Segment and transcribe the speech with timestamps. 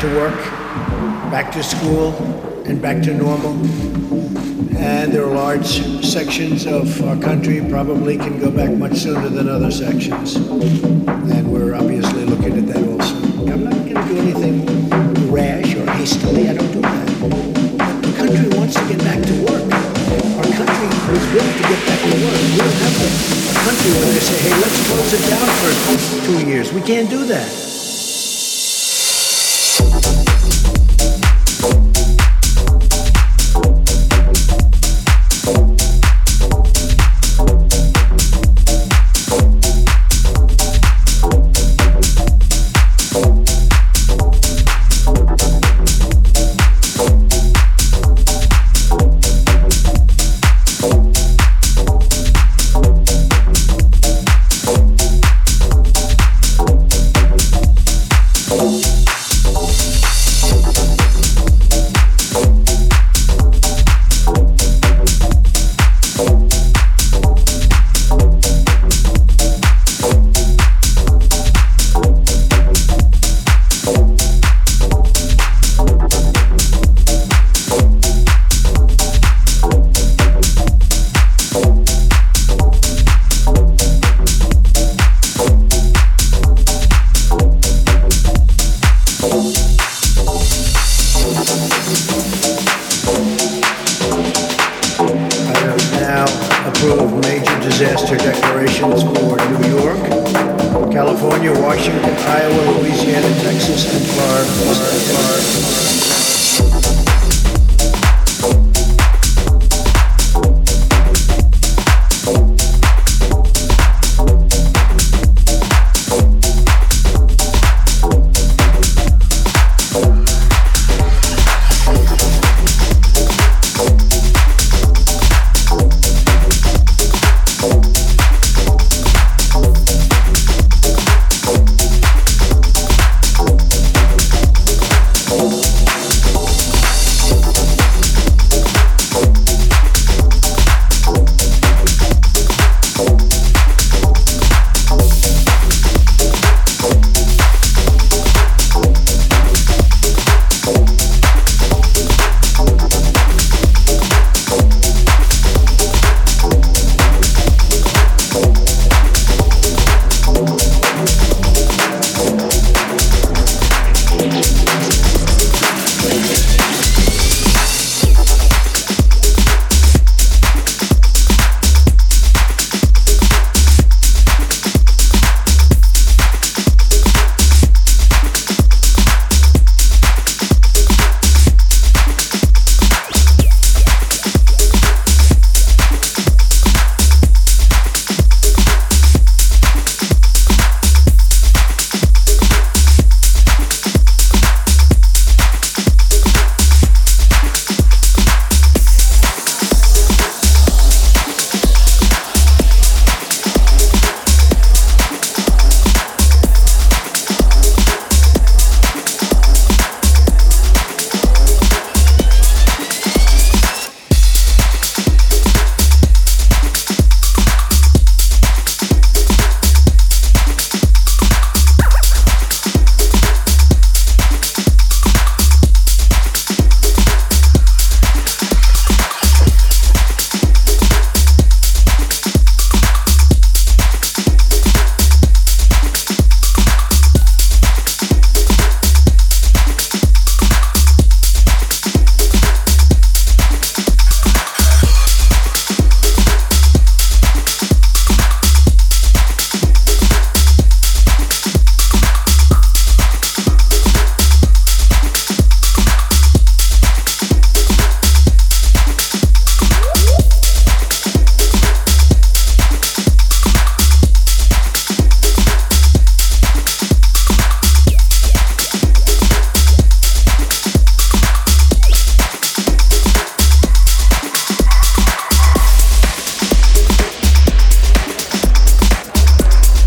[0.00, 0.36] To work,
[1.30, 2.12] back to school
[2.66, 3.52] and back to normal.
[4.76, 9.48] And there are large sections of our country probably can go back much sooner than
[9.48, 10.36] other sections.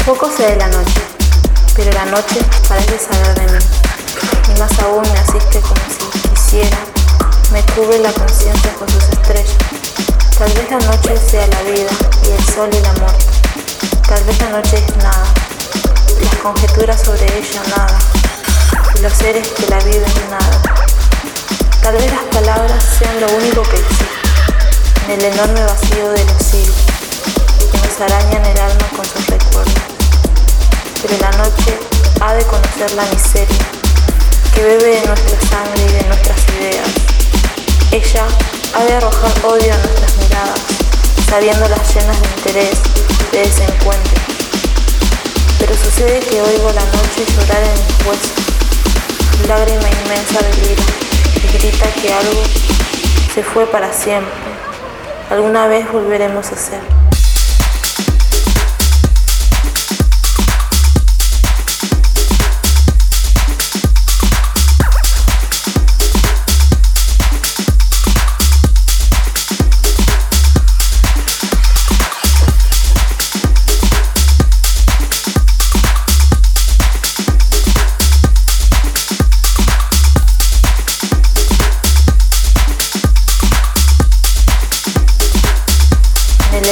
[0.09, 1.01] Poco sé de la noche,
[1.75, 3.59] pero la noche parece saber de mí.
[4.49, 6.79] Y más aún me asiste como si quisiera,
[7.51, 9.55] me cubre la conciencia con sus estrellas.
[10.35, 11.91] Tal vez la noche sea la vida
[12.25, 13.25] y el sol y la muerte.
[14.07, 15.25] Tal vez la noche es nada,
[16.23, 17.99] las conjeturas sobre ella nada,
[18.97, 20.61] y los seres que la viven nada.
[21.83, 24.05] Tal vez las palabras sean lo único que existe
[25.05, 26.75] en el enorme vacío de los siglos
[27.71, 29.98] que nos arañan el alma con sus recuerdos
[31.01, 31.77] pero la noche
[32.19, 33.57] ha de conocer la miseria
[34.53, 36.89] que bebe de nuestra sangre y de nuestras ideas.
[37.91, 38.27] Ella
[38.73, 40.61] ha de arrojar odio a nuestras miradas,
[41.29, 42.79] sabiéndolas llenas de interés,
[43.31, 44.21] de desencuentro.
[45.59, 50.83] Pero sucede que oigo la noche llorar en mis huesos, lágrima inmensa de lira,
[51.35, 52.43] y grita que algo
[53.33, 54.33] se fue para siempre.
[55.29, 56.98] Alguna vez volveremos a ser.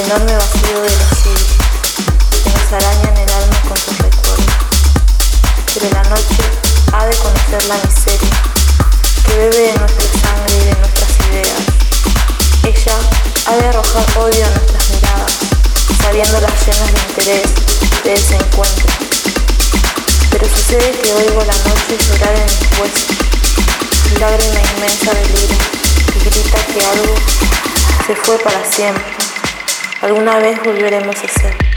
[0.08, 1.48] Enorme vacío de los siglos,
[2.32, 4.46] que nos arañan el alma con sus recuerdos.
[5.74, 6.44] Pero la noche
[6.94, 8.30] ha de conocer la miseria,
[9.26, 11.60] que bebe de nuestra sangre y de nuestras ideas.
[12.64, 12.96] Ella
[13.48, 15.34] ha de arrojar odio a nuestras miradas,
[16.02, 17.50] sabiéndolas llenas de interés,
[18.06, 18.88] de desencuentro.
[20.32, 23.08] Pero sucede que oigo la noche llorar en mis huesos,
[24.22, 25.58] lágrima inmensa de lira,
[26.14, 27.14] que grita que algo
[28.08, 29.27] se fue para siempre
[30.08, 31.77] alguna vez volveremos a ser.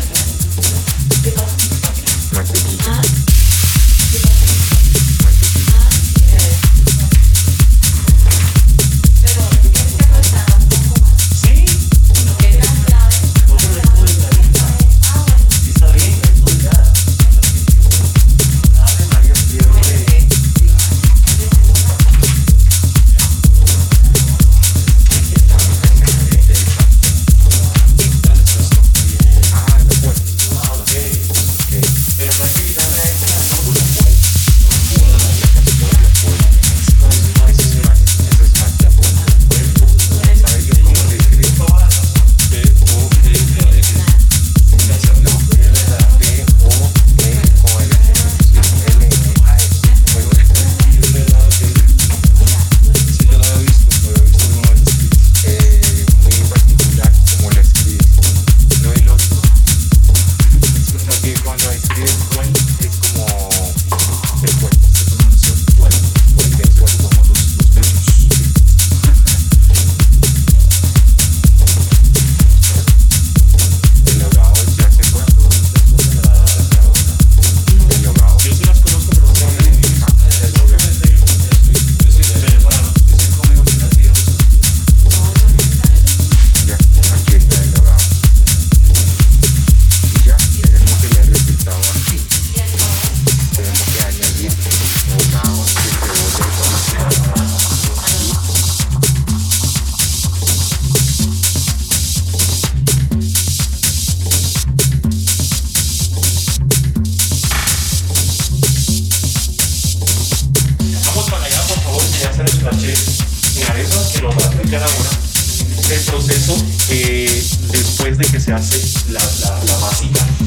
[118.51, 120.40] la, la, la masiva